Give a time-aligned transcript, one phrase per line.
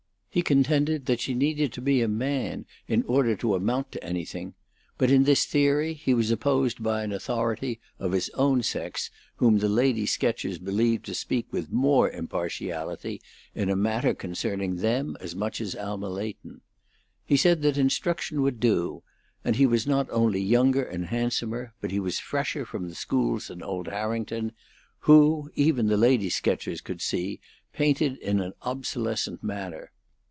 [0.33, 4.53] He contended that she needed to be a man in order to amount to anything;
[4.97, 9.57] but in this theory he was opposed by an authority, of his own sex, whom
[9.57, 13.21] the lady sketchers believed to speak with more impartiality
[13.53, 16.61] in a matter concerning them as much as Alma Leighton.
[17.25, 19.03] He said that instruction would do,
[19.43, 23.49] and he was not only younger and handsomer, but he was fresher from the schools
[23.49, 24.53] than old Harrington,
[24.99, 27.41] who, even the lady sketchers could see,
[27.73, 29.91] painted in an obsolescent manner.